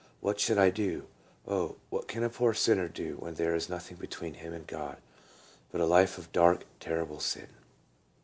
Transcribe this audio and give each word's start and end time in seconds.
What 0.19 0.39
should 0.39 0.57
I 0.57 0.71
do? 0.71 1.05
Oh, 1.47 1.75
what 1.91 2.07
can 2.07 2.23
a 2.23 2.29
poor 2.31 2.55
sinner 2.55 2.87
do 2.87 3.17
when 3.19 3.35
there 3.35 3.53
is 3.53 3.69
nothing 3.69 3.97
between 3.97 4.33
him 4.33 4.51
and 4.51 4.65
God, 4.65 4.97
but 5.71 5.79
a 5.79 5.85
life 5.85 6.17
of 6.17 6.31
dark, 6.31 6.65
terrible 6.79 7.19
sin 7.19 7.49